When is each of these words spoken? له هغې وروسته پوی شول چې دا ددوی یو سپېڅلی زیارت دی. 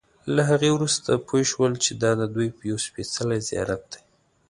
له 0.35 0.41
هغې 0.49 0.69
وروسته 0.73 1.23
پوی 1.27 1.43
شول 1.51 1.73
چې 1.83 1.91
دا 2.03 2.11
ددوی 2.19 2.47
یو 2.69 2.77
سپېڅلی 2.85 3.39
زیارت 3.49 3.81
دی. 3.91 4.01